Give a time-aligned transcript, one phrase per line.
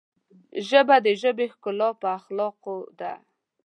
[0.67, 3.13] ژبه د ژبې ښکلا په اخلاقو ده